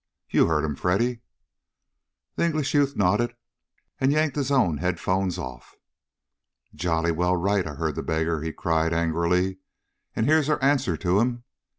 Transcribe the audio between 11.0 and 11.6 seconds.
him.